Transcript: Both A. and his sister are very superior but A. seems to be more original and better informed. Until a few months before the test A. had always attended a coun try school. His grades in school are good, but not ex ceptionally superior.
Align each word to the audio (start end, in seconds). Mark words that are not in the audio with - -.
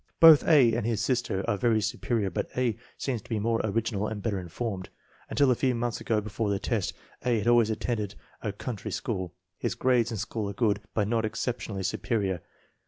Both 0.19 0.47
A. 0.47 0.73
and 0.73 0.83
his 0.83 0.99
sister 0.99 1.47
are 1.47 1.57
very 1.57 1.79
superior 1.79 2.31
but 2.31 2.49
A. 2.57 2.75
seems 2.97 3.21
to 3.21 3.29
be 3.29 3.37
more 3.37 3.61
original 3.63 4.07
and 4.07 4.19
better 4.19 4.39
informed. 4.39 4.89
Until 5.29 5.51
a 5.51 5.53
few 5.53 5.75
months 5.75 6.01
before 6.01 6.49
the 6.49 6.57
test 6.57 6.93
A. 7.23 7.37
had 7.37 7.47
always 7.47 7.69
attended 7.69 8.15
a 8.41 8.51
coun 8.51 8.77
try 8.77 8.89
school. 8.89 9.31
His 9.59 9.75
grades 9.75 10.09
in 10.09 10.17
school 10.17 10.49
are 10.49 10.53
good, 10.53 10.79
but 10.95 11.07
not 11.07 11.23
ex 11.23 11.39
ceptionally 11.45 11.85
superior. 11.85 12.41